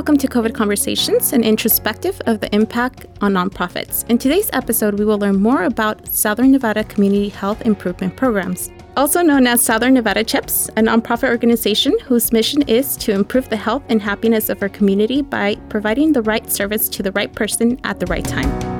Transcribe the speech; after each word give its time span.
welcome 0.00 0.16
to 0.16 0.26
COVID 0.26 0.54
Conversations, 0.54 1.34
an 1.34 1.44
introspective 1.44 2.18
of 2.24 2.40
the 2.40 2.48
impact 2.54 3.04
on 3.20 3.34
nonprofits. 3.34 4.08
In 4.08 4.16
today's 4.16 4.48
episode, 4.54 4.98
we 4.98 5.04
will 5.04 5.18
learn 5.18 5.38
more 5.38 5.64
about 5.64 6.08
Southern 6.08 6.52
Nevada 6.52 6.84
Community 6.84 7.28
Health 7.28 7.60
Improvement 7.66 8.16
Programs. 8.16 8.70
Also 8.96 9.20
known 9.20 9.46
as 9.46 9.60
Southern 9.60 9.92
Nevada 9.92 10.24
CHIPS, 10.24 10.70
a 10.70 10.80
nonprofit 10.80 11.28
organization 11.28 11.98
whose 12.06 12.32
mission 12.32 12.62
is 12.62 12.96
to 12.96 13.12
improve 13.12 13.50
the 13.50 13.58
health 13.58 13.82
and 13.90 14.00
happiness 14.00 14.48
of 14.48 14.62
our 14.62 14.70
community 14.70 15.20
by 15.20 15.56
providing 15.68 16.14
the 16.14 16.22
right 16.22 16.50
service 16.50 16.88
to 16.88 17.02
the 17.02 17.12
right 17.12 17.34
person 17.34 17.78
at 17.84 18.00
the 18.00 18.06
right 18.06 18.24
time. 18.24 18.79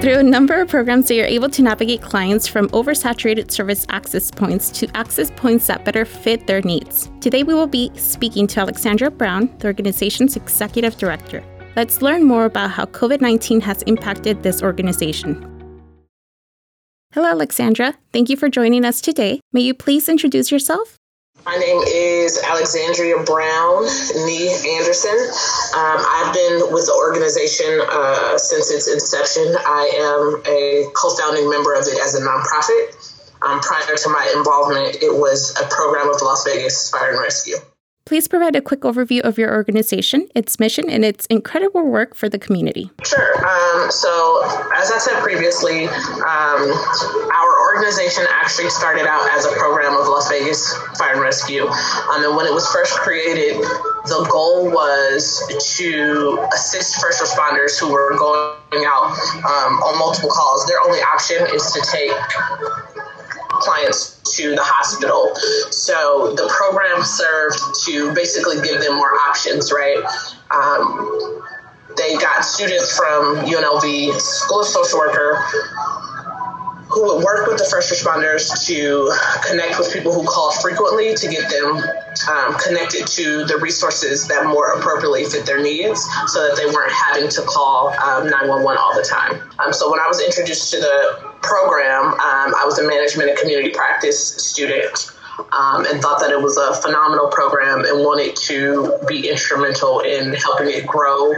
Through 0.00 0.18
a 0.18 0.22
number 0.22 0.60
of 0.60 0.68
programs, 0.68 1.08
they 1.08 1.22
are 1.22 1.26
able 1.26 1.48
to 1.48 1.62
navigate 1.62 2.02
clients 2.02 2.46
from 2.46 2.68
oversaturated 2.68 3.50
service 3.50 3.86
access 3.88 4.30
points 4.30 4.70
to 4.72 4.86
access 4.94 5.30
points 5.32 5.66
that 5.66 5.84
better 5.84 6.04
fit 6.04 6.46
their 6.46 6.60
needs. 6.60 7.10
Today, 7.20 7.42
we 7.42 7.54
will 7.54 7.66
be 7.66 7.90
speaking 7.94 8.46
to 8.48 8.60
Alexandra 8.60 9.10
Brown, 9.10 9.52
the 9.58 9.66
organization's 9.66 10.36
executive 10.36 10.96
director. 10.98 11.42
Let's 11.76 12.02
learn 12.02 12.24
more 12.24 12.44
about 12.44 12.70
how 12.70 12.84
COVID 12.84 13.20
19 13.20 13.60
has 13.62 13.82
impacted 13.82 14.42
this 14.42 14.62
organization. 14.62 15.52
Hello, 17.12 17.28
Alexandra. 17.30 17.94
Thank 18.12 18.28
you 18.28 18.36
for 18.36 18.50
joining 18.50 18.84
us 18.84 19.00
today. 19.00 19.40
May 19.52 19.62
you 19.62 19.72
please 19.72 20.08
introduce 20.08 20.52
yourself? 20.52 20.98
My 21.46 21.54
name 21.54 21.80
is 21.86 22.42
Alexandria 22.42 23.22
Brown 23.22 23.84
Nee 24.26 24.50
Anderson. 24.74 25.14
Um, 25.78 26.02
I've 26.02 26.34
been 26.34 26.72
with 26.74 26.86
the 26.86 26.94
organization 26.98 27.70
uh, 27.86 28.36
since 28.36 28.68
its 28.72 28.90
inception. 28.90 29.54
I 29.54 29.86
am 29.94 30.42
a 30.44 30.90
co 30.96 31.14
founding 31.14 31.48
member 31.48 31.72
of 31.74 31.86
it 31.86 32.02
as 32.02 32.16
a 32.16 32.20
nonprofit. 32.20 32.98
Um, 33.46 33.60
prior 33.60 33.94
to 33.94 34.08
my 34.08 34.26
involvement, 34.34 34.96
it 35.00 35.14
was 35.14 35.54
a 35.62 35.64
program 35.68 36.12
of 36.12 36.20
Las 36.20 36.42
Vegas 36.44 36.90
Fire 36.90 37.12
and 37.12 37.20
Rescue. 37.20 37.58
Please 38.06 38.28
provide 38.28 38.54
a 38.54 38.60
quick 38.60 38.82
overview 38.82 39.20
of 39.22 39.36
your 39.36 39.52
organization, 39.52 40.28
its 40.32 40.60
mission, 40.60 40.88
and 40.88 41.04
its 41.04 41.26
incredible 41.26 41.84
work 41.84 42.14
for 42.14 42.28
the 42.28 42.38
community. 42.38 42.88
Sure. 43.04 43.34
Um, 43.38 43.90
so, 43.90 44.42
as 44.76 44.92
I 44.92 44.98
said 44.98 45.20
previously, 45.22 45.86
um, 45.86 46.70
our 47.34 47.45
organization 47.76 48.24
actually 48.30 48.70
started 48.70 49.06
out 49.06 49.28
as 49.36 49.44
a 49.44 49.52
program 49.52 49.92
of 49.92 50.08
Las 50.08 50.30
Vegas 50.30 50.74
Fire 50.96 51.12
and 51.12 51.20
Rescue. 51.20 51.66
Um, 51.66 52.24
and 52.24 52.36
when 52.36 52.46
it 52.46 52.52
was 52.52 52.66
first 52.72 52.94
created, 52.94 53.60
the 54.08 54.26
goal 54.30 54.70
was 54.70 55.42
to 55.76 56.48
assist 56.54 57.00
first 57.00 57.20
responders 57.20 57.78
who 57.78 57.92
were 57.92 58.16
going 58.16 58.84
out 58.86 59.12
um, 59.44 59.76
on 59.84 59.98
multiple 59.98 60.30
calls. 60.30 60.66
Their 60.66 60.80
only 60.86 61.00
option 61.00 61.46
is 61.54 61.70
to 61.72 61.80
take 61.82 62.12
clients 63.60 64.20
to 64.36 64.54
the 64.54 64.62
hospital. 64.62 65.34
So 65.70 66.34
the 66.34 66.48
program 66.48 67.02
served 67.04 67.58
to 67.84 68.14
basically 68.14 68.56
give 68.62 68.80
them 68.80 68.96
more 68.96 69.12
options, 69.28 69.70
right? 69.70 70.00
Um, 70.50 71.44
they 71.96 72.16
got 72.16 72.44
students 72.44 72.96
from 72.96 73.46
UNLV, 73.46 74.20
School 74.20 74.60
of 74.60 74.66
Social 74.66 74.98
Worker, 74.98 75.42
who 76.96 77.04
would 77.04 77.22
work 77.22 77.46
with 77.46 77.58
the 77.58 77.68
first 77.70 77.92
responders 77.92 78.48
to 78.64 79.12
connect 79.46 79.78
with 79.78 79.92
people 79.92 80.14
who 80.14 80.24
call 80.24 80.50
frequently 80.62 81.14
to 81.14 81.28
get 81.28 81.44
them 81.50 81.76
um, 82.32 82.56
connected 82.58 83.06
to 83.06 83.44
the 83.44 83.58
resources 83.60 84.26
that 84.26 84.46
more 84.46 84.72
appropriately 84.72 85.22
fit 85.26 85.44
their 85.44 85.62
needs 85.62 86.02
so 86.28 86.48
that 86.48 86.56
they 86.56 86.64
weren't 86.64 86.90
having 86.90 87.28
to 87.28 87.42
call 87.42 87.88
um, 88.00 88.24
911 88.30 88.78
all 88.80 88.94
the 88.94 89.02
time. 89.02 89.42
Um, 89.58 89.74
so 89.74 89.90
when 89.90 90.00
I 90.00 90.08
was 90.08 90.22
introduced 90.22 90.70
to 90.70 90.80
the 90.80 91.20
program, 91.42 92.14
um, 92.14 92.54
I 92.56 92.62
was 92.64 92.78
a 92.78 92.88
management 92.88 93.28
and 93.28 93.38
community 93.38 93.72
practice 93.74 94.18
student. 94.18 95.12
Um, 95.52 95.84
and 95.86 96.00
thought 96.00 96.20
that 96.20 96.30
it 96.30 96.40
was 96.40 96.56
a 96.56 96.74
phenomenal 96.80 97.28
program 97.28 97.84
and 97.84 98.04
wanted 98.04 98.36
to 98.36 98.98
be 99.06 99.28
instrumental 99.28 100.00
in 100.00 100.32
helping 100.32 100.70
it 100.70 100.86
grow 100.86 101.32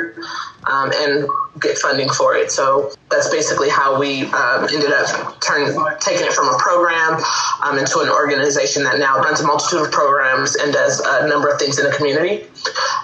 um, 0.65 0.93
and 0.95 1.29
get 1.61 1.79
funding 1.79 2.09
for 2.09 2.37
it. 2.37 2.51
So 2.51 2.93
that's 3.11 3.29
basically 3.31 3.69
how 3.69 3.99
we 3.99 4.25
um, 4.27 4.69
ended 4.73 4.93
up 4.93 5.41
turning 5.41 5.75
taking 6.01 6.27
it 6.27 6.33
from 6.33 6.49
a 6.49 6.59
program 6.59 7.21
um, 7.65 7.79
into 7.79 8.01
an 8.01 8.09
organization 8.09 8.85
that 8.85 8.99
now 8.99 9.19
runs 9.19 9.41
a 9.41 9.47
multitude 9.47 9.87
of 9.87 9.93
programs 9.93 10.57
and 10.57 10.73
does 10.73 11.01
a 11.01 11.27
number 11.29 11.49
of 11.49 11.59
things 11.59 11.79
in 11.79 11.87
the 11.87 11.93
community. 11.97 12.45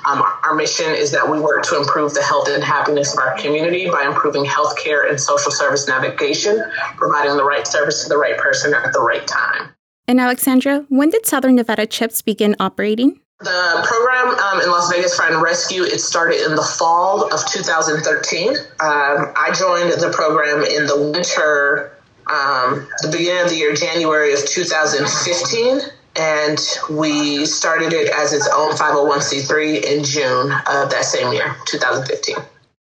Um, 0.06 0.22
our 0.44 0.54
mission 0.54 0.94
is 0.94 1.10
that 1.12 1.28
we 1.28 1.40
work 1.40 1.64
to 1.64 1.78
improve 1.78 2.14
the 2.14 2.22
health 2.22 2.48
and 2.48 2.62
happiness 2.62 3.12
of 3.14 3.18
our 3.18 3.36
community 3.38 3.88
by 3.88 4.04
improving 4.04 4.44
healthcare 4.44 5.08
and 5.08 5.18
social 5.18 5.50
service 5.50 5.88
navigation, 5.88 6.62
providing 6.96 7.36
the 7.36 7.44
right 7.44 7.66
service 7.66 8.02
to 8.02 8.08
the 8.08 8.18
right 8.18 8.36
person 8.36 8.74
at 8.74 8.92
the 8.92 9.00
right 9.00 9.26
time. 9.26 9.74
And 10.06 10.20
Alexandra, 10.20 10.84
when 10.88 11.10
did 11.10 11.26
Southern 11.26 11.56
Nevada 11.56 11.86
CHIPS 11.86 12.22
begin 12.22 12.54
operating? 12.60 13.20
The 13.40 13.84
program 13.86 14.38
um, 14.38 14.60
in 14.60 14.70
Las 14.70 14.92
Vegas 14.92 15.16
Fire 15.16 15.32
and 15.32 15.42
Rescue, 15.42 15.82
it 15.82 16.00
started 16.00 16.44
in 16.46 16.56
the 16.56 16.62
fall 16.62 17.32
of 17.32 17.44
2013. 17.46 18.48
Um, 18.48 18.56
I 18.80 19.52
joined 19.58 19.92
the 20.00 20.10
program 20.14 20.62
in 20.64 20.86
the 20.86 21.10
winter, 21.12 21.96
um, 22.30 22.86
the 23.02 23.08
beginning 23.10 23.42
of 23.42 23.50
the 23.50 23.56
year, 23.56 23.74
January 23.74 24.32
of 24.32 24.46
2015. 24.46 25.80
And 26.16 26.58
we 26.90 27.44
started 27.44 27.92
it 27.92 28.08
as 28.10 28.32
its 28.32 28.48
own 28.48 28.72
501c3 28.72 29.82
in 29.82 30.04
June 30.04 30.52
of 30.52 30.90
that 30.90 31.04
same 31.04 31.32
year, 31.32 31.56
2015. 31.66 32.36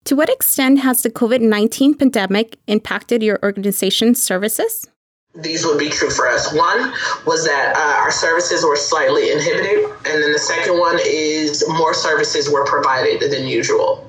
To 0.05 0.15
what 0.15 0.29
extent 0.29 0.79
has 0.79 1.03
the 1.03 1.11
COVID 1.11 1.41
19 1.41 1.93
pandemic 1.93 2.57
impacted 2.67 3.21
your 3.21 3.39
organization's 3.43 4.21
services? 4.21 4.90
These 5.35 5.65
would 5.65 5.79
be 5.79 5.89
true 5.89 6.09
for 6.09 6.27
us. 6.27 6.53
One 6.53 6.93
was 7.25 7.45
that 7.45 7.75
uh, 7.75 8.01
our 8.01 8.11
services 8.11 8.65
were 8.65 8.75
slightly 8.75 9.31
inhibited, 9.31 9.85
and 9.85 10.23
then 10.23 10.31
the 10.31 10.39
second 10.39 10.77
one 10.77 10.99
is 11.05 11.63
more 11.69 11.93
services 11.93 12.49
were 12.49 12.65
provided 12.65 13.21
than 13.31 13.47
usual. 13.47 14.07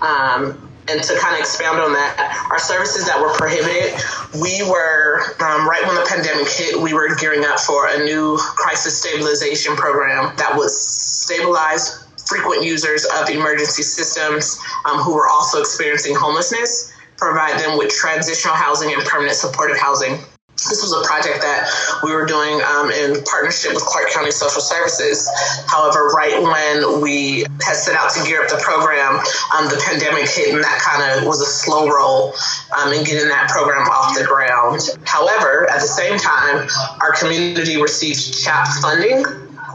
Um, 0.00 0.68
and 0.88 1.02
to 1.02 1.18
kind 1.18 1.34
of 1.34 1.40
expound 1.40 1.78
on 1.78 1.92
that, 1.92 2.48
our 2.50 2.58
services 2.58 3.06
that 3.06 3.20
were 3.20 3.32
prohibited, 3.34 3.94
we 4.40 4.62
were, 4.68 5.22
um, 5.40 5.68
right 5.68 5.82
when 5.86 5.94
the 5.94 6.06
pandemic 6.08 6.48
hit, 6.48 6.80
we 6.80 6.94
were 6.94 7.14
gearing 7.16 7.44
up 7.44 7.60
for 7.60 7.88
a 7.88 7.98
new 8.04 8.36
crisis 8.38 8.98
stabilization 8.98 9.76
program 9.76 10.34
that 10.36 10.56
would 10.56 10.70
stabilize 10.70 12.04
frequent 12.26 12.64
users 12.64 13.04
of 13.04 13.28
emergency 13.28 13.82
systems 13.82 14.58
um, 14.84 14.98
who 14.98 15.14
were 15.14 15.28
also 15.28 15.60
experiencing 15.60 16.14
homelessness, 16.14 16.92
provide 17.16 17.58
them 17.60 17.76
with 17.76 17.90
transitional 17.90 18.54
housing 18.54 18.92
and 18.92 19.04
permanent 19.04 19.36
supportive 19.36 19.78
housing 19.78 20.18
this 20.68 20.82
was 20.82 20.92
a 20.92 21.02
project 21.06 21.40
that 21.40 21.70
we 22.02 22.12
were 22.12 22.26
doing 22.26 22.60
um, 22.62 22.90
in 22.90 23.22
partnership 23.24 23.72
with 23.72 23.84
Clark 23.84 24.10
County 24.10 24.30
Social 24.30 24.60
Services. 24.60 25.28
However, 25.66 26.08
right 26.08 26.36
when 26.42 27.00
we 27.00 27.46
had 27.64 27.76
set 27.76 27.96
out 27.96 28.10
to 28.12 28.24
gear 28.24 28.42
up 28.42 28.50
the 28.50 28.60
program, 28.62 29.16
um, 29.56 29.68
the 29.68 29.80
pandemic 29.84 30.28
hit, 30.28 30.54
and 30.54 30.62
that 30.62 30.80
kind 30.84 31.00
of 31.18 31.26
was 31.26 31.40
a 31.40 31.46
slow 31.46 31.88
roll 31.88 32.34
um, 32.76 32.92
in 32.92 33.04
getting 33.04 33.28
that 33.28 33.48
program 33.48 33.88
off 33.88 34.16
the 34.18 34.24
ground. 34.24 34.80
However, 35.04 35.68
at 35.70 35.80
the 35.80 35.88
same 35.88 36.18
time, 36.18 36.68
our 37.00 37.12
community 37.12 37.80
received 37.80 38.42
CHAP 38.42 38.66
funding 38.82 39.24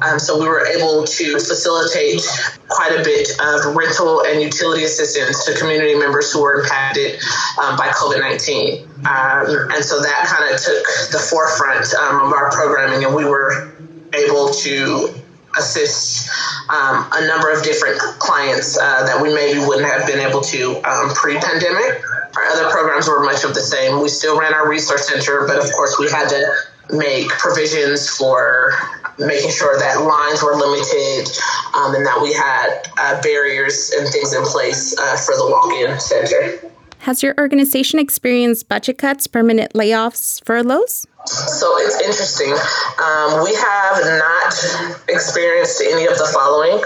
um, 0.05 0.19
so 0.19 0.39
we 0.39 0.47
were 0.47 0.65
able 0.67 1.03
to 1.03 1.33
facilitate 1.33 2.21
quite 2.67 2.91
a 2.91 3.03
bit 3.03 3.29
of 3.39 3.75
rental 3.75 4.21
and 4.23 4.41
utility 4.41 4.83
assistance 4.83 5.45
to 5.45 5.57
community 5.57 5.95
members 5.95 6.31
who 6.31 6.41
were 6.41 6.61
impacted 6.61 7.19
um, 7.61 7.77
by 7.77 7.87
COVID 7.89 8.19
19. 8.19 8.83
Um, 9.05 9.71
and 9.73 9.83
so 9.83 10.01
that 10.01 10.25
kind 10.27 10.53
of 10.53 10.61
took 10.61 10.83
the 11.11 11.19
forefront 11.19 11.93
um, 11.95 12.27
of 12.27 12.33
our 12.33 12.51
programming, 12.51 13.03
and 13.05 13.15
we 13.15 13.25
were 13.25 13.73
able 14.13 14.49
to 14.49 15.13
assist 15.57 16.29
um, 16.69 17.07
a 17.13 17.27
number 17.27 17.51
of 17.51 17.63
different 17.63 17.97
clients 18.19 18.77
uh, 18.77 19.05
that 19.05 19.21
we 19.21 19.33
maybe 19.33 19.59
wouldn't 19.59 19.87
have 19.87 20.05
been 20.07 20.19
able 20.19 20.41
to 20.41 20.77
um, 20.83 21.09
pre 21.13 21.37
pandemic. 21.39 22.03
Our 22.35 22.43
other 22.51 22.69
programs 22.69 23.07
were 23.07 23.23
much 23.23 23.43
of 23.45 23.53
the 23.53 23.61
same. 23.61 24.01
We 24.01 24.09
still 24.09 24.37
ran 24.37 24.53
our 24.53 24.69
resource 24.69 25.07
center, 25.07 25.47
but 25.47 25.57
of 25.57 25.71
course, 25.71 25.97
we 25.97 26.09
had 26.11 26.27
to 26.29 26.53
make 26.91 27.29
provisions 27.29 28.09
for 28.09 28.73
making 29.19 29.51
sure 29.51 29.77
that 29.79 30.01
lines 30.01 30.43
were 30.43 30.55
limited 30.55 31.29
um, 31.75 31.95
and 31.95 32.05
that 32.05 32.19
we 32.21 32.33
had 32.33 32.87
uh, 32.97 33.21
barriers 33.21 33.91
and 33.91 34.07
things 34.09 34.33
in 34.33 34.43
place 34.43 34.97
uh, 34.97 35.17
for 35.17 35.35
the 35.35 35.47
walk-in 35.49 35.99
center. 35.99 36.59
Has 36.99 37.21
your 37.21 37.35
organization 37.37 37.99
experienced 37.99 38.67
budget 38.67 38.97
cuts, 38.97 39.27
permanent 39.27 39.73
layoffs, 39.73 40.43
furloughs? 40.43 41.05
So 41.27 41.77
it's 41.77 42.01
interesting. 42.01 42.51
Um, 42.51 43.43
we 43.43 43.53
have 43.53 44.19
not 44.19 45.05
experienced 45.07 45.81
any 45.81 46.05
of 46.05 46.17
the 46.17 46.25
following, 46.33 46.81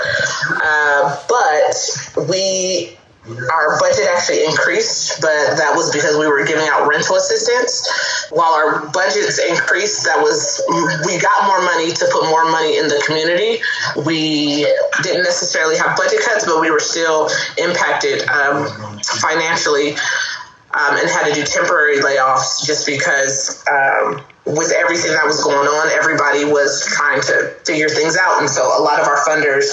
uh, 0.62 1.18
but 1.30 2.28
we 2.30 2.99
our 3.28 3.80
budget 3.80 4.08
actually 4.16 4.46
increased, 4.46 5.22
but 5.22 5.58
that 5.58 5.74
was 5.76 5.92
because 5.92 6.18
we 6.18 6.26
were 6.26 6.46
giving 6.46 6.68
out 6.70 6.88
rental 6.88 7.16
assistance. 7.16 7.88
While 8.32 8.54
our 8.54 8.88
budgets 8.88 9.40
increased, 9.40 10.06
that 10.06 10.22
was 10.22 10.64
we 11.06 11.20
got 11.20 11.46
more 11.46 11.62
money 11.62 11.92
to 11.92 12.06
put 12.12 12.24
more 12.30 12.50
money 12.50 12.78
in 12.78 12.88
the 12.88 13.02
community. 13.06 13.62
We 14.06 14.66
didn't 15.04 15.24
necessarily 15.24 15.78
have 15.78 15.98
budget 15.98 16.22
cuts, 16.24 16.46
but 16.46 16.62
we 16.62 16.72
were 16.72 16.80
still 16.80 17.30
impacted 17.58 18.28
um, 18.30 19.00
financially 19.04 19.94
um, 20.74 20.96
and 20.98 21.10
had 21.10 21.28
to 21.28 21.34
do 21.34 21.44
temporary 21.44 22.00
layoffs 22.00 22.66
just 22.66 22.86
because 22.86 23.66
um, 23.68 24.22
with 24.46 24.72
everything 24.72 25.12
that 25.12 25.26
was 25.26 25.44
going 25.44 25.68
on, 25.68 25.92
everybody 25.92 26.46
was 26.46 26.86
trying 26.88 27.22
to 27.22 27.54
figure 27.66 27.90
things 27.90 28.18
out. 28.18 28.40
And 28.40 28.50
so 28.50 28.64
a 28.64 28.82
lot 28.82 29.00
of 29.00 29.08
our 29.08 29.18
funders 29.26 29.70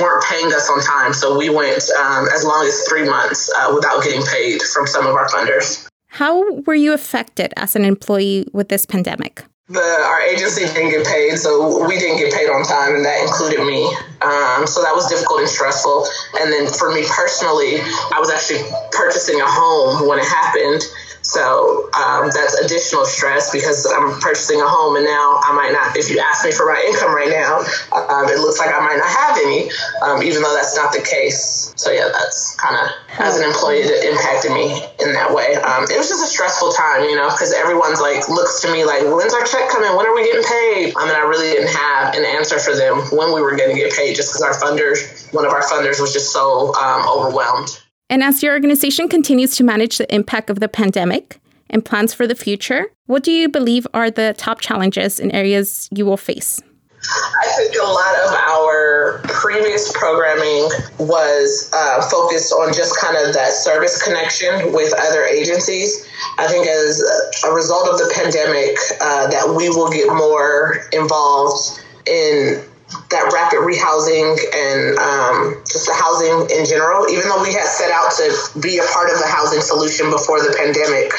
weren't 0.00 0.24
paying 0.24 0.52
us 0.52 0.68
on 0.70 0.80
time. 0.82 1.12
So 1.12 1.36
we 1.36 1.50
went 1.50 1.88
um, 1.98 2.26
as 2.34 2.44
long 2.44 2.66
as 2.66 2.86
three 2.88 3.08
months 3.08 3.52
uh, 3.54 3.72
without 3.74 4.02
getting 4.02 4.22
paid 4.22 4.62
from 4.62 4.86
some 4.86 5.06
of 5.06 5.14
our 5.14 5.28
funders. 5.28 5.88
How 6.08 6.60
were 6.62 6.74
you 6.74 6.92
affected 6.92 7.52
as 7.56 7.76
an 7.76 7.84
employee 7.84 8.46
with 8.52 8.68
this 8.68 8.86
pandemic? 8.86 9.44
The, 9.68 9.80
our 9.80 10.22
agency 10.22 10.64
didn't 10.64 10.90
get 10.90 11.06
paid, 11.06 11.36
so 11.36 11.86
we 11.86 11.98
didn't 11.98 12.16
get 12.16 12.32
paid 12.32 12.48
on 12.48 12.64
time, 12.64 12.94
and 12.94 13.04
that 13.04 13.20
included 13.20 13.60
me. 13.60 13.84
Um, 14.24 14.66
so 14.66 14.80
that 14.80 14.96
was 14.96 15.06
difficult 15.10 15.40
and 15.40 15.48
stressful. 15.48 16.06
And 16.40 16.50
then 16.50 16.72
for 16.72 16.90
me 16.90 17.04
personally, 17.04 17.76
I 17.76 18.16
was 18.16 18.30
actually 18.30 18.64
purchasing 18.92 19.38
a 19.40 19.46
home 19.46 20.08
when 20.08 20.18
it 20.18 20.24
happened. 20.24 20.88
So 21.28 21.92
um, 21.92 22.32
that's 22.32 22.56
additional 22.56 23.04
stress 23.04 23.52
because 23.52 23.84
I'm 23.84 24.16
purchasing 24.18 24.64
a 24.64 24.66
home 24.66 24.96
and 24.96 25.04
now 25.04 25.36
I 25.44 25.52
might 25.52 25.76
not, 25.76 25.92
if 25.92 26.08
you 26.08 26.16
ask 26.24 26.40
me 26.40 26.52
for 26.56 26.64
my 26.64 26.80
income 26.88 27.12
right 27.12 27.28
now, 27.28 27.60
um, 27.92 28.32
it 28.32 28.40
looks 28.40 28.56
like 28.56 28.72
I 28.72 28.80
might 28.80 28.96
not 28.96 29.12
have 29.12 29.36
any, 29.36 29.68
um, 30.00 30.24
even 30.24 30.40
though 30.40 30.56
that's 30.56 30.72
not 30.72 30.88
the 30.96 31.04
case. 31.04 31.76
So 31.76 31.92
yeah, 31.92 32.08
that's 32.08 32.56
kind 32.56 32.80
of, 32.80 32.88
as 33.20 33.36
an 33.36 33.44
employee, 33.44 33.84
it 33.84 34.08
impacted 34.08 34.56
me 34.56 34.80
in 35.04 35.12
that 35.12 35.28
way. 35.28 35.52
Um, 35.60 35.84
it 35.92 36.00
was 36.00 36.08
just 36.08 36.24
a 36.24 36.32
stressful 36.32 36.72
time, 36.72 37.04
you 37.04 37.14
know, 37.14 37.28
because 37.28 37.52
everyone's 37.52 38.00
like, 38.00 38.24
looks 38.32 38.64
to 38.64 38.72
me 38.72 38.88
like, 38.88 39.04
when's 39.04 39.36
our 39.36 39.44
check 39.44 39.68
coming? 39.68 39.92
When 40.00 40.08
are 40.08 40.16
we 40.16 40.24
getting 40.24 40.48
paid? 40.48 40.96
I 40.96 41.04
mean, 41.04 41.14
I 41.14 41.28
really 41.28 41.52
didn't 41.52 41.76
have 41.76 42.16
an 42.16 42.24
answer 42.24 42.56
for 42.56 42.72
them 42.72 43.04
when 43.12 43.36
we 43.36 43.44
were 43.44 43.52
going 43.52 43.68
to 43.68 43.76
get 43.76 43.92
paid 43.92 44.16
just 44.16 44.32
because 44.32 44.40
our 44.40 44.56
funders, 44.56 45.28
one 45.36 45.44
of 45.44 45.52
our 45.52 45.62
funders 45.68 46.00
was 46.00 46.16
just 46.16 46.32
so 46.32 46.72
um, 46.72 47.04
overwhelmed. 47.04 47.77
And 48.10 48.22
as 48.22 48.42
your 48.42 48.54
organization 48.54 49.08
continues 49.08 49.54
to 49.56 49.64
manage 49.64 49.98
the 49.98 50.12
impact 50.14 50.48
of 50.50 50.60
the 50.60 50.68
pandemic 50.68 51.40
and 51.70 51.84
plans 51.84 52.14
for 52.14 52.26
the 52.26 52.34
future, 52.34 52.86
what 53.06 53.22
do 53.22 53.30
you 53.30 53.48
believe 53.48 53.86
are 53.92 54.10
the 54.10 54.34
top 54.38 54.60
challenges 54.60 55.20
and 55.20 55.32
areas 55.34 55.88
you 55.92 56.06
will 56.06 56.16
face? 56.16 56.60
I 57.00 57.48
think 57.56 57.74
a 57.80 57.86
lot 57.86 58.14
of 58.26 58.34
our 58.34 59.20
previous 59.28 59.92
programming 59.92 60.68
was 60.98 61.70
uh, 61.72 62.02
focused 62.10 62.52
on 62.52 62.72
just 62.74 62.98
kind 62.98 63.16
of 63.16 63.34
that 63.34 63.52
service 63.52 64.02
connection 64.02 64.72
with 64.72 64.92
other 64.98 65.24
agencies. 65.24 66.06
I 66.38 66.48
think 66.48 66.66
as 66.66 67.00
a 67.46 67.52
result 67.52 67.88
of 67.88 67.98
the 67.98 68.12
pandemic, 68.14 68.76
uh, 69.00 69.28
that 69.28 69.54
we 69.56 69.68
will 69.68 69.90
get 69.90 70.08
more 70.08 70.84
involved 70.92 71.80
in 72.06 72.64
that 73.10 73.30
rapid 73.32 73.60
rehousing 73.60 74.36
and 74.52 74.98
um, 74.98 75.62
just 75.64 75.86
the 75.86 75.96
housing 75.96 76.48
in 76.56 76.64
general. 76.64 77.08
Even 77.08 77.28
though 77.28 77.42
we 77.42 77.52
had 77.52 77.66
set 77.66 77.90
out 77.92 78.12
to 78.16 78.60
be 78.60 78.78
a 78.78 78.86
part 78.92 79.10
of 79.12 79.18
the 79.18 79.28
housing 79.28 79.60
solution 79.60 80.10
before 80.10 80.40
the 80.40 80.54
pandemic, 80.56 81.12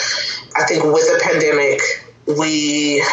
I 0.58 0.66
think 0.66 0.84
with 0.84 1.06
the 1.10 1.22
pandemic, 1.22 1.82
we 2.38 3.04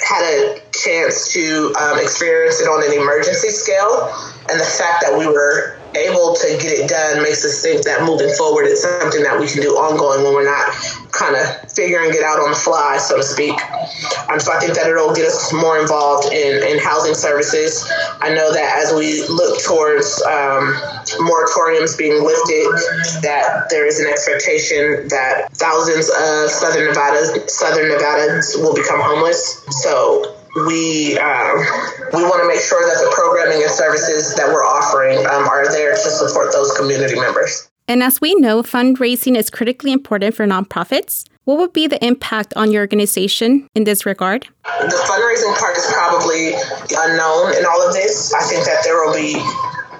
had 0.00 0.24
a 0.24 0.60
chance 0.72 1.32
to 1.32 1.74
um, 1.78 2.00
experience 2.00 2.60
it 2.60 2.68
on 2.68 2.84
an 2.84 2.92
emergency 2.92 3.50
scale. 3.50 4.08
And 4.48 4.58
the 4.58 4.64
fact 4.64 5.04
that 5.04 5.16
we 5.16 5.26
were 5.26 5.76
able 5.94 6.34
to 6.34 6.46
get 6.60 6.72
it 6.72 6.88
done 6.88 7.22
makes 7.22 7.44
us 7.44 7.62
think 7.62 7.84
that 7.84 8.02
moving 8.04 8.32
forward, 8.34 8.64
it's 8.64 8.82
something 8.82 9.22
that 9.22 9.38
we 9.38 9.46
can 9.46 9.60
do 9.60 9.76
ongoing 9.76 10.24
when 10.24 10.34
we're 10.34 10.48
not 10.48 10.72
kind 11.12 11.36
of 11.36 11.72
figuring 11.72 12.10
it 12.10 12.22
out 12.22 12.38
on 12.40 12.50
the 12.50 12.56
fly, 12.56 12.98
so 12.98 13.16
to 13.16 13.22
speak. 13.22 13.54
Um, 14.28 14.40
so 14.40 14.52
I 14.52 14.60
think 14.60 14.74
that 14.74 14.86
it'll 14.86 15.14
get 15.14 15.26
us 15.26 15.52
more 15.52 15.78
involved 15.78 16.32
in, 16.32 16.62
in 16.62 16.78
housing 16.78 17.14
services. 17.14 17.88
I 18.20 18.34
know 18.34 18.52
that 18.52 18.82
as 18.82 18.94
we 18.94 19.26
look 19.28 19.62
towards 19.62 20.22
um, 20.22 20.74
moratoriums 21.22 21.96
being 21.96 22.22
lifted, 22.22 22.66
that 23.22 23.66
there 23.70 23.86
is 23.86 24.00
an 24.00 24.06
expectation 24.06 25.08
that 25.08 25.52
thousands 25.52 26.08
of 26.10 26.50
Southern 26.50 26.88
Nevada 26.88 27.48
Southern 27.48 27.90
Nevadans 27.90 28.56
will 28.56 28.74
become 28.74 29.00
homeless. 29.00 29.64
So 29.82 30.36
we 30.66 31.18
um, 31.18 31.58
we 32.12 32.22
want 32.22 32.42
to 32.42 32.48
make 32.48 32.60
sure 32.60 32.82
that 32.82 32.98
the 32.98 33.12
programming 33.14 33.62
and 33.62 33.70
services 33.70 34.34
that 34.34 34.48
we're 34.48 34.64
offering 34.64 35.18
um, 35.26 35.46
are 35.48 35.70
there 35.70 35.92
to 35.92 36.10
support 36.10 36.52
those 36.52 36.76
community 36.76 37.14
members. 37.14 37.69
And 37.90 38.04
as 38.04 38.20
we 38.20 38.36
know, 38.36 38.62
fundraising 38.62 39.34
is 39.34 39.50
critically 39.50 39.90
important 39.90 40.36
for 40.36 40.46
nonprofits. 40.46 41.26
What 41.42 41.58
would 41.58 41.72
be 41.72 41.88
the 41.88 41.98
impact 42.06 42.54
on 42.54 42.70
your 42.70 42.82
organization 42.86 43.66
in 43.74 43.82
this 43.82 44.06
regard? 44.06 44.46
The 44.62 45.02
fundraising 45.10 45.58
part 45.58 45.74
is 45.74 45.90
probably 45.90 46.54
unknown 46.86 47.58
in 47.58 47.66
all 47.66 47.82
of 47.82 47.92
this. 47.92 48.30
I 48.32 48.46
think 48.46 48.62
that 48.62 48.86
there 48.86 48.94
will 49.02 49.10
be 49.10 49.34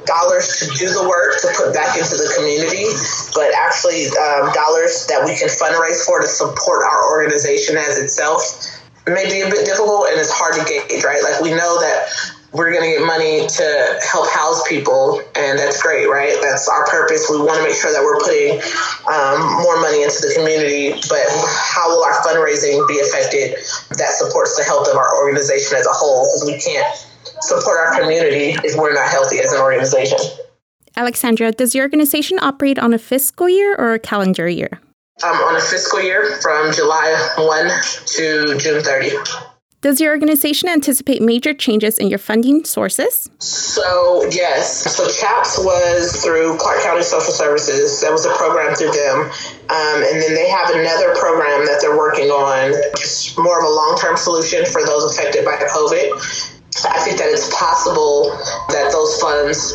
dollars 0.07 0.63
to 0.63 0.71
do 0.79 0.87
the 0.95 1.03
work 1.03 1.43
to 1.43 1.51
put 1.59 1.75
back 1.75 1.99
into 1.99 2.15
the 2.15 2.31
community, 2.39 2.87
but 3.35 3.51
actually 3.59 4.07
um, 4.07 4.55
dollars 4.55 5.11
that 5.11 5.27
we 5.27 5.35
can 5.35 5.51
fundraise 5.51 6.07
for 6.07 6.23
to 6.23 6.31
support 6.31 6.87
our 6.87 7.11
organization 7.11 7.75
as 7.75 7.99
itself 7.99 8.71
may 9.11 9.27
be 9.27 9.43
a 9.43 9.51
bit 9.51 9.67
difficult 9.67 10.07
and 10.07 10.15
it's 10.15 10.31
hard 10.31 10.55
to 10.55 10.63
gauge, 10.63 11.03
right? 11.03 11.27
Like 11.27 11.43
we 11.43 11.51
know 11.51 11.83
that 11.83 12.07
we're 12.53 12.73
going 12.73 12.83
to 12.83 12.99
get 12.99 13.07
money 13.07 13.47
to 13.47 13.67
help 14.03 14.29
house 14.31 14.67
people, 14.69 15.23
and 15.37 15.59
that's 15.59 15.81
great, 15.83 16.07
right? 16.07 16.37
That's 16.43 16.69
our 16.69 16.85
purpose. 16.87 17.29
We 17.31 17.39
want 17.39 17.59
to 17.59 17.65
make 17.65 17.77
sure 17.77 17.93
that 17.93 18.03
we're 18.03 18.19
putting 18.19 18.59
um, 19.07 19.63
more 19.63 19.81
money 19.81 20.03
into 20.03 20.19
the 20.19 20.33
community, 20.35 20.99
but 21.09 21.23
how 21.47 21.89
will 21.89 22.03
our 22.03 22.19
fundraising 22.27 22.87
be 22.89 22.99
affected 23.01 23.55
that 23.99 24.13
supports 24.19 24.57
the 24.57 24.65
health 24.65 24.89
of 24.89 24.97
our 24.97 25.17
organization 25.23 25.79
as 25.79 25.87
a 25.87 25.93
whole? 25.93 26.27
Because 26.27 26.45
we 26.47 26.59
can't 26.59 26.91
support 27.41 27.79
our 27.79 28.01
community 28.01 28.59
if 28.67 28.77
we're 28.77 28.95
not 28.95 29.09
healthy 29.09 29.39
as 29.39 29.53
an 29.53 29.61
organization. 29.61 30.19
Alexandra, 30.97 31.53
does 31.53 31.75
your 31.75 31.85
organization 31.85 32.39
operate 32.43 32.79
on 32.79 32.93
a 32.93 32.99
fiscal 32.99 33.49
year 33.49 33.77
or 33.79 33.95
a 33.95 33.99
calendar 33.99 34.49
year? 34.49 34.81
um, 35.23 35.37
on 35.37 35.57
a 35.57 35.61
fiscal 35.61 36.01
year 36.01 36.39
from 36.41 36.73
July 36.73 37.33
1 37.37 37.71
to 38.07 38.59
June 38.59 38.83
30. 38.83 39.11
Does 39.83 39.99
your 39.99 40.13
organization 40.13 40.69
anticipate 40.69 41.23
major 41.23 41.55
changes 41.55 41.97
in 41.97 42.09
your 42.09 42.19
funding 42.19 42.65
sources? 42.65 43.31
So, 43.39 44.29
yes. 44.31 44.95
So, 44.95 45.09
CHAPS 45.09 45.59
was 45.59 46.23
through 46.23 46.59
Clark 46.59 46.83
County 46.83 47.03
Social 47.03 47.33
Services. 47.33 48.03
That 48.03 48.13
was 48.13 48.27
a 48.27 48.35
program 48.35 48.75
through 48.75 48.93
them. 48.93 49.21
Um, 49.71 50.05
and 50.05 50.21
then 50.21 50.35
they 50.35 50.51
have 50.51 50.69
another 50.75 51.15
program 51.17 51.65
that 51.65 51.79
they're 51.81 51.97
working 51.97 52.29
on, 52.29 52.75
just 52.99 53.39
more 53.39 53.59
of 53.59 53.65
a 53.65 53.73
long 53.73 53.97
term 53.99 54.19
solution 54.19 54.67
for 54.67 54.85
those 54.85 55.17
affected 55.17 55.47
by 55.47 55.57
COVID. 55.57 56.13
I 56.85 57.01
think 57.01 57.17
that 57.17 57.29
it's 57.33 57.49
possible 57.57 58.37
that 58.69 58.93
those 58.93 59.17
funds, 59.17 59.73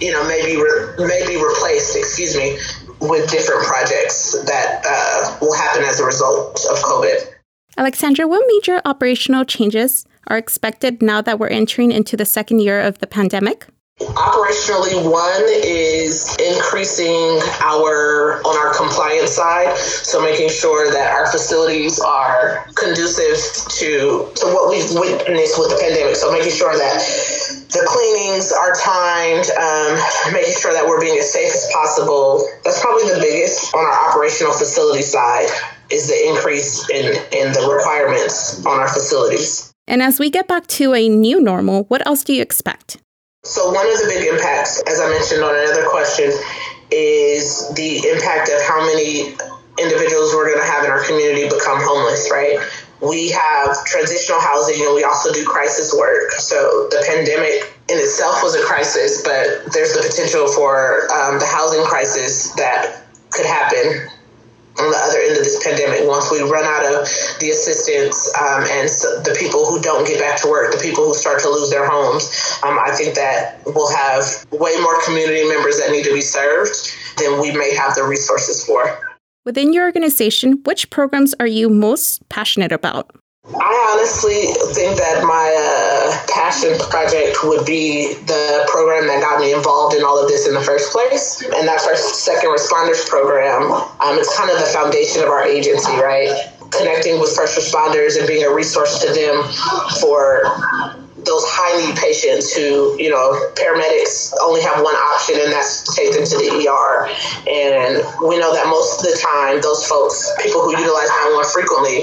you 0.00 0.10
know, 0.10 0.26
maybe 0.26 0.56
re- 0.56 1.04
maybe 1.06 1.36
replaced, 1.36 1.96
excuse 1.96 2.34
me, 2.34 2.56
with 3.06 3.30
different 3.30 3.62
projects 3.64 4.32
that 4.44 4.82
uh, 4.88 5.36
will 5.42 5.54
happen 5.54 5.84
as 5.84 6.00
a 6.00 6.06
result 6.06 6.64
of 6.70 6.78
COVID. 6.78 7.37
Alexandra, 7.78 8.26
what 8.26 8.42
major 8.48 8.82
operational 8.84 9.44
changes 9.44 10.04
are 10.26 10.36
expected 10.36 11.00
now 11.00 11.22
that 11.22 11.38
we're 11.38 11.46
entering 11.46 11.92
into 11.92 12.16
the 12.16 12.24
second 12.24 12.58
year 12.58 12.80
of 12.80 12.98
the 12.98 13.06
pandemic? 13.06 13.68
Operationally, 14.00 14.98
one 15.08 15.44
is 15.62 16.36
increasing 16.42 17.38
our 17.60 18.42
on 18.42 18.56
our 18.58 18.74
compliance 18.74 19.30
side, 19.30 19.76
so 19.78 20.20
making 20.20 20.50
sure 20.50 20.90
that 20.90 21.12
our 21.12 21.30
facilities 21.30 22.00
are 22.00 22.66
conducive 22.74 23.38
to 23.78 24.26
to 24.34 24.46
what 24.50 24.70
we've 24.70 24.90
witnessed 24.90 25.58
with 25.58 25.70
the 25.70 25.78
pandemic. 25.80 26.16
So 26.16 26.32
making 26.32 26.50
sure 26.50 26.74
that 26.74 26.98
the 27.70 27.82
cleanings 27.86 28.50
are 28.50 28.74
timed, 28.74 29.50
um, 29.54 30.32
making 30.34 30.58
sure 30.58 30.72
that 30.72 30.84
we're 30.86 31.00
being 31.00 31.18
as 31.18 31.32
safe 31.32 31.54
as 31.54 31.70
possible. 31.72 32.42
That's 32.64 32.82
probably 32.82 33.06
the 33.14 33.20
biggest 33.20 33.72
on 33.72 33.84
our 33.84 34.10
operational 34.10 34.52
facility 34.52 35.02
side 35.02 35.46
is 35.90 36.08
the 36.08 36.28
increase 36.28 36.88
in 36.90 37.06
in 37.32 37.52
the 37.52 37.70
requirements 37.72 38.64
on 38.66 38.78
our 38.78 38.88
facilities. 38.88 39.72
And 39.86 40.02
as 40.02 40.18
we 40.18 40.28
get 40.28 40.46
back 40.46 40.66
to 40.78 40.94
a 40.94 41.08
new 41.08 41.40
normal, 41.40 41.84
what 41.84 42.06
else 42.06 42.22
do 42.22 42.34
you 42.34 42.42
expect? 42.42 42.98
So, 43.44 43.72
one 43.72 43.86
of 43.86 43.98
the 43.98 44.06
big 44.08 44.28
impacts, 44.28 44.82
as 44.82 45.00
I 45.00 45.08
mentioned 45.08 45.42
on 45.42 45.54
another 45.56 45.88
question, 45.88 46.30
is 46.90 47.72
the 47.74 48.04
impact 48.08 48.50
of 48.50 48.60
how 48.62 48.84
many 48.84 49.34
individuals 49.80 50.34
we're 50.34 50.52
going 50.52 50.60
to 50.60 50.70
have 50.70 50.84
in 50.84 50.90
our 50.90 51.02
community 51.04 51.48
become 51.48 51.78
homeless, 51.80 52.30
right? 52.30 52.58
We 53.00 53.30
have 53.30 53.84
transitional 53.86 54.40
housing 54.40 54.84
and 54.84 54.94
we 54.94 55.04
also 55.04 55.32
do 55.32 55.46
crisis 55.46 55.94
work. 55.96 56.32
So, 56.32 56.88
the 56.90 57.02
pandemic 57.08 57.72
in 57.88 57.96
itself 57.98 58.42
was 58.42 58.54
a 58.54 58.62
crisis, 58.62 59.22
but 59.22 59.72
there's 59.72 59.94
the 59.94 60.04
potential 60.04 60.48
for 60.52 61.08
um, 61.10 61.38
the 61.38 61.46
housing 61.46 61.82
crisis 61.84 62.52
that 62.56 63.04
could 63.30 63.46
happen 63.46 64.10
on 64.78 64.90
the 64.90 64.96
other 64.96 65.18
end 65.18 65.36
of 65.36 65.44
this 65.44 65.62
pandemic 65.64 66.06
once 66.06 66.30
we 66.30 66.40
run 66.42 66.64
out 66.64 66.84
of 66.86 67.08
the 67.40 67.50
assistance 67.50 68.30
um, 68.38 68.62
and 68.70 68.88
the 69.26 69.36
people 69.38 69.66
who 69.66 69.80
don't 69.80 70.06
get 70.06 70.18
back 70.20 70.40
to 70.40 70.48
work 70.48 70.72
the 70.72 70.78
people 70.78 71.04
who 71.04 71.14
start 71.14 71.40
to 71.40 71.48
lose 71.48 71.70
their 71.70 71.88
homes 71.88 72.30
um, 72.62 72.78
i 72.78 72.90
think 72.94 73.14
that 73.14 73.60
we'll 73.66 73.90
have 73.90 74.24
way 74.52 74.74
more 74.80 75.02
community 75.04 75.46
members 75.48 75.78
that 75.78 75.90
need 75.90 76.04
to 76.04 76.12
be 76.12 76.20
served 76.20 76.74
than 77.18 77.40
we 77.40 77.52
may 77.52 77.74
have 77.74 77.94
the 77.96 78.04
resources 78.04 78.64
for. 78.64 78.98
Within 79.44 79.72
your 79.72 79.84
organization 79.84 80.60
which 80.64 80.90
programs 80.90 81.34
are 81.40 81.46
you 81.46 81.68
most 81.68 82.26
passionate 82.28 82.72
about 82.72 83.10
I 83.54 83.92
honestly 83.96 84.52
think 84.74 84.98
that 84.98 85.24
my 85.24 85.48
uh, 85.56 86.26
passion 86.28 86.76
project 86.78 87.38
would 87.44 87.64
be 87.64 88.12
the 88.28 88.68
program 88.68 89.06
that 89.06 89.22
got 89.22 89.40
me 89.40 89.54
involved 89.54 89.96
in 89.96 90.04
all 90.04 90.20
of 90.20 90.28
this 90.28 90.46
in 90.46 90.52
the 90.52 90.60
first 90.60 90.92
place, 90.92 91.42
and 91.42 91.66
that's 91.66 91.86
our 91.86 91.96
second 91.96 92.50
responders 92.50 93.08
program. 93.08 93.72
Um, 93.72 94.18
it's 94.18 94.36
kind 94.36 94.50
of 94.50 94.58
the 94.58 94.66
foundation 94.66 95.22
of 95.22 95.30
our 95.30 95.42
agency, 95.42 95.92
right? 95.96 96.52
Connecting 96.70 97.18
with 97.20 97.34
first 97.34 97.56
responders 97.56 98.18
and 98.18 98.28
being 98.28 98.44
a 98.44 98.52
resource 98.52 99.00
to 99.00 99.12
them 99.12 99.42
for 99.98 100.44
those 101.24 101.42
high 101.50 101.74
need 101.82 101.96
patients 101.98 102.54
who, 102.54 102.94
you 102.98 103.10
know, 103.10 103.34
paramedics 103.58 104.30
only 104.38 104.62
have 104.62 104.82
one 104.82 104.94
option 104.94 105.34
and 105.40 105.50
that's 105.50 105.82
to 105.82 105.90
take 105.90 106.14
them 106.14 106.22
to 106.22 106.36
the 106.38 106.50
ER. 106.62 107.10
And 107.50 108.02
we 108.22 108.38
know 108.38 108.54
that 108.54 108.70
most 108.70 109.02
of 109.02 109.04
the 109.10 109.16
time, 109.18 109.58
those 109.60 109.82
folks, 109.86 110.30
people 110.38 110.62
who 110.62 110.70
utilize 110.78 111.10
911 111.34 111.50
frequently, 111.50 111.98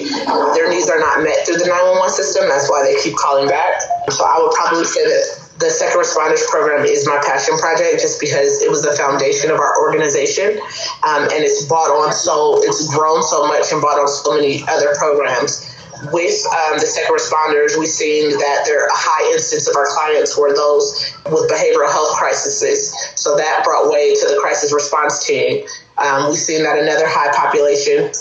their 0.52 0.68
needs 0.68 0.92
are 0.92 1.00
not 1.00 1.24
met 1.24 1.48
through 1.48 1.64
the 1.64 1.70
911 1.70 2.12
system. 2.12 2.52
That's 2.52 2.68
why 2.68 2.84
they 2.84 3.00
keep 3.00 3.16
calling 3.16 3.48
back. 3.48 3.80
So 4.12 4.28
I 4.28 4.36
would 4.42 4.52
probably 4.52 4.86
say 4.86 5.08
that 5.08 5.46
the 5.64 5.72
Second 5.72 6.04
Responders 6.04 6.44
Program 6.52 6.84
is 6.84 7.08
my 7.08 7.16
passion 7.24 7.56
project 7.58 8.04
just 8.04 8.20
because 8.20 8.62
it 8.62 8.70
was 8.70 8.84
the 8.84 8.92
foundation 9.00 9.48
of 9.48 9.60
our 9.64 9.80
organization. 9.80 10.60
Um, 11.08 11.32
and 11.32 11.40
it's 11.40 11.64
bought 11.66 11.88
on 11.88 12.12
so, 12.12 12.60
it's 12.68 12.84
grown 12.92 13.24
so 13.24 13.48
much 13.48 13.72
and 13.72 13.80
bought 13.82 13.96
on 13.96 14.08
so 14.08 14.36
many 14.36 14.68
other 14.68 14.92
programs 15.00 15.72
with 16.12 16.46
um, 16.48 16.80
the 16.80 16.86
second 16.86 17.16
responders, 17.16 17.78
we've 17.78 17.88
seen 17.88 18.32
that 18.32 18.64
there 18.66 18.84
are 18.84 18.88
a 18.88 18.96
high 18.96 19.32
instance 19.34 19.68
of 19.68 19.76
our 19.76 19.88
clients 19.88 20.38
were 20.38 20.54
those 20.54 21.14
with 21.32 21.50
behavioral 21.50 21.92
health 21.92 22.16
crises. 22.18 22.94
So 23.16 23.36
that 23.38 23.64
brought 23.64 23.92
way 23.92 24.16
to 24.16 24.26
the 24.28 24.38
crisis 24.42 24.74
response 24.74 25.26
team. 25.26 25.66
Um, 25.98 26.30
we've 26.30 26.40
seen 26.40 26.64
that 26.64 26.78
another 26.78 27.08
high 27.08 27.32
population 27.32 28.12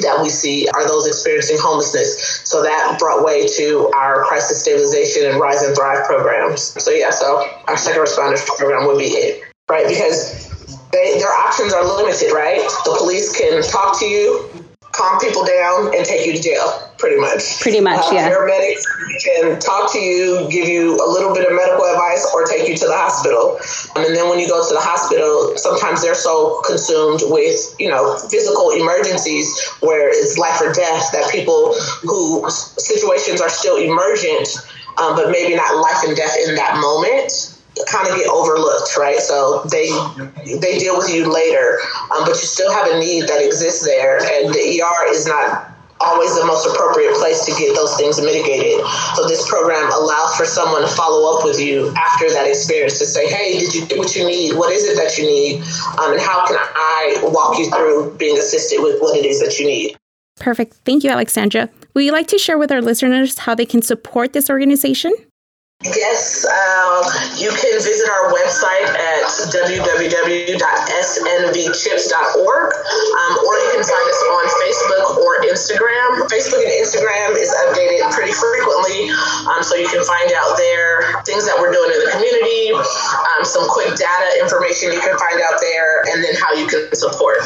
that 0.00 0.18
we 0.22 0.30
see 0.30 0.68
are 0.74 0.86
those 0.86 1.06
experiencing 1.06 1.58
homelessness. 1.60 2.42
So 2.44 2.62
that 2.62 2.96
brought 2.98 3.24
way 3.24 3.46
to 3.56 3.90
our 3.94 4.24
crisis 4.24 4.62
stabilization 4.62 5.30
and 5.30 5.40
rise 5.40 5.62
and 5.62 5.74
thrive 5.74 6.06
programs. 6.06 6.62
So 6.82 6.90
yeah, 6.90 7.10
so 7.10 7.48
our 7.66 7.76
second 7.76 8.02
responders 8.02 8.46
program 8.46 8.86
would 8.86 8.98
be 8.98 9.06
it, 9.06 9.42
right? 9.68 9.86
Because 9.88 10.46
they, 10.92 11.18
their 11.18 11.32
options 11.32 11.72
are 11.72 11.84
limited, 11.84 12.32
right? 12.32 12.62
The 12.84 12.94
police 12.96 13.36
can 13.36 13.62
talk 13.62 13.98
to 14.00 14.06
you, 14.06 14.48
calm 14.96 15.20
people 15.20 15.44
down 15.44 15.94
and 15.94 16.04
take 16.04 16.26
you 16.26 16.32
to 16.32 16.42
jail, 16.42 16.90
pretty 16.98 17.20
much. 17.20 17.60
Pretty 17.60 17.80
much, 17.80 18.00
uh, 18.08 18.14
yeah. 18.14 18.30
Paramedics 18.30 18.82
can 19.22 19.60
talk 19.60 19.92
to 19.92 19.98
you, 19.98 20.48
give 20.50 20.66
you 20.66 20.96
a 20.96 21.08
little 21.08 21.34
bit 21.34 21.46
of 21.46 21.54
medical 21.54 21.84
advice, 21.84 22.26
or 22.34 22.44
take 22.44 22.68
you 22.68 22.74
to 22.76 22.86
the 22.86 22.96
hospital. 22.96 23.58
And 23.94 24.16
then 24.16 24.28
when 24.28 24.38
you 24.38 24.48
go 24.48 24.66
to 24.66 24.74
the 24.74 24.80
hospital, 24.80 25.56
sometimes 25.56 26.02
they're 26.02 26.14
so 26.14 26.62
consumed 26.66 27.20
with, 27.26 27.74
you 27.78 27.88
know, 27.88 28.16
physical 28.30 28.70
emergencies 28.70 29.46
where 29.80 30.08
it's 30.08 30.38
life 30.38 30.60
or 30.60 30.72
death 30.72 31.12
that 31.12 31.28
people 31.30 31.74
who 32.02 32.48
situations 32.50 33.40
are 33.40 33.50
still 33.50 33.76
emergent, 33.76 34.48
um, 34.98 35.14
but 35.14 35.30
maybe 35.30 35.54
not 35.54 35.76
life 35.76 36.02
and 36.06 36.16
death 36.16 36.34
in 36.48 36.54
that 36.56 36.80
moment 36.80 37.55
kind 37.86 38.08
of 38.08 38.16
get 38.16 38.28
overlooked, 38.28 38.96
right? 38.96 39.18
So 39.18 39.62
they 39.70 39.88
they 40.58 40.78
deal 40.78 40.96
with 40.96 41.08
you 41.08 41.32
later, 41.32 41.78
um, 42.14 42.24
but 42.24 42.36
you 42.36 42.46
still 42.46 42.72
have 42.72 42.90
a 42.90 42.98
need 42.98 43.28
that 43.28 43.44
exists 43.44 43.84
there, 43.84 44.18
and 44.18 44.52
the 44.54 44.82
ER 44.82 45.10
is 45.10 45.26
not 45.26 45.72
always 46.00 46.34
the 46.36 46.44
most 46.44 46.66
appropriate 46.66 47.14
place 47.14 47.44
to 47.46 47.52
get 47.52 47.74
those 47.74 47.96
things 47.96 48.20
mitigated. 48.20 48.84
So 49.14 49.26
this 49.26 49.48
program 49.48 49.90
allows 49.92 50.36
for 50.36 50.44
someone 50.44 50.82
to 50.82 50.88
follow 50.88 51.36
up 51.36 51.44
with 51.44 51.58
you 51.58 51.88
after 51.96 52.30
that 52.30 52.46
experience 52.46 52.98
to 52.98 53.06
say, 53.06 53.26
"Hey, 53.26 53.58
did 53.58 53.74
you 53.74 53.98
what 53.98 54.14
you 54.14 54.26
need? 54.26 54.54
What 54.54 54.72
is 54.72 54.84
it 54.84 54.96
that 54.96 55.16
you 55.18 55.24
need? 55.24 55.62
Um, 55.98 56.12
and 56.12 56.20
how 56.20 56.46
can 56.46 56.56
I 56.58 57.18
walk 57.22 57.58
you 57.58 57.70
through 57.70 58.16
being 58.18 58.36
assisted 58.36 58.82
with 58.82 59.00
what 59.00 59.16
it 59.16 59.24
is 59.24 59.40
that 59.40 59.58
you 59.58 59.66
need?" 59.66 59.96
Perfect. 60.38 60.76
Thank 60.84 61.02
you, 61.02 61.10
Alexandra. 61.10 61.70
Would 61.94 62.04
you 62.04 62.12
like 62.12 62.26
to 62.28 62.38
share 62.38 62.58
with 62.58 62.70
our 62.70 62.82
listeners 62.82 63.38
how 63.38 63.54
they 63.54 63.64
can 63.64 63.80
support 63.80 64.34
this 64.34 64.50
organization? 64.50 65.14
Yes, 65.94 66.42
uh, 66.48 67.02
you 67.38 67.50
can 67.50 67.78
visit 67.78 68.08
our 68.08 68.32
website 68.32 68.90
at 68.90 69.22
www.snvchips.org, 69.54 70.58
um, 72.74 73.32
or 73.46 73.52
you 73.54 73.70
can 73.70 73.84
find 73.84 74.06
us 74.08 74.20
on 74.34 74.44
Facebook 74.58 75.22
or 75.22 75.38
Instagram. 75.46 76.26
Facebook 76.26 76.64
and 76.64 76.74
Instagram 76.82 77.36
is 77.38 77.54
updated 77.68 78.10
pretty 78.10 78.32
frequently, 78.32 79.10
um, 79.52 79.62
so 79.62 79.76
you 79.76 79.86
can 79.88 80.02
find 80.02 80.32
out 80.32 80.56
there 80.56 81.22
things 81.22 81.46
that 81.46 81.54
we're 81.60 81.70
doing 81.72 81.90
in 81.92 82.00
the 82.02 82.10
community, 82.10 82.72
um, 82.74 83.44
some 83.44 83.68
quick 83.68 83.94
data 83.94 84.40
information 84.42 84.90
you 84.92 85.00
can 85.00 85.16
find 85.18 85.40
out 85.40 85.60
there, 85.60 86.02
and 86.10 86.24
then 86.24 86.34
how 86.34 86.52
you 86.54 86.66
can 86.66 86.88
support. 86.94 87.38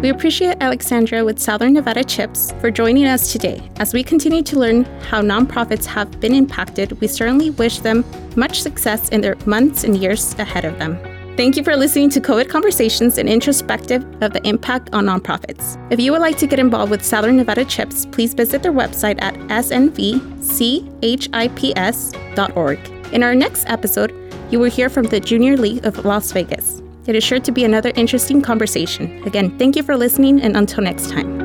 We 0.00 0.08
appreciate 0.08 0.56
Alexandra 0.62 1.22
with 1.26 1.38
Southern 1.38 1.74
Nevada 1.74 2.02
Chips 2.02 2.52
for 2.60 2.70
joining 2.70 3.04
us 3.04 3.32
today. 3.32 3.68
As 3.76 3.92
we 3.92 4.02
continue 4.02 4.42
to 4.44 4.58
learn 4.58 4.84
how 5.02 5.20
nonprofits 5.20 5.84
have 5.84 6.18
been 6.20 6.34
impacted, 6.34 6.98
we 7.02 7.06
certainly 7.06 7.50
wish 7.50 7.80
them 7.80 8.02
much 8.34 8.62
success 8.62 9.10
in 9.10 9.20
their 9.20 9.36
months 9.44 9.84
and 9.84 9.98
years 9.98 10.34
ahead 10.38 10.64
of 10.64 10.78
them. 10.78 10.98
Thank 11.36 11.58
you 11.58 11.62
for 11.62 11.76
listening 11.76 12.08
to 12.10 12.20
COVID 12.20 12.48
Conversations 12.48 13.18
and 13.18 13.28
Introspective 13.28 14.02
of 14.22 14.32
the 14.32 14.40
Impact 14.48 14.88
on 14.94 15.04
Nonprofits. 15.04 15.76
If 15.92 16.00
you 16.00 16.12
would 16.12 16.22
like 16.22 16.38
to 16.38 16.46
get 16.46 16.58
involved 16.58 16.90
with 16.90 17.04
Southern 17.04 17.36
Nevada 17.36 17.66
Chips, 17.66 18.06
please 18.06 18.32
visit 18.32 18.62
their 18.62 18.72
website 18.72 19.20
at 19.20 19.34
snvchips.org. 19.34 20.84
In 23.12 23.22
our 23.22 23.34
next 23.34 23.68
episode, 23.68 24.14
you 24.50 24.58
will 24.58 24.70
hear 24.70 24.88
from 24.88 25.04
the 25.08 25.20
Junior 25.20 25.58
League 25.58 25.84
of 25.84 26.06
Las 26.06 26.32
Vegas. 26.32 26.80
It 27.10 27.16
is 27.16 27.24
sure 27.24 27.40
to 27.40 27.50
be 27.50 27.64
another 27.64 27.90
interesting 27.96 28.40
conversation. 28.40 29.20
Again, 29.26 29.58
thank 29.58 29.74
you 29.74 29.82
for 29.82 29.96
listening, 29.96 30.40
and 30.40 30.56
until 30.56 30.84
next 30.84 31.10
time. 31.10 31.39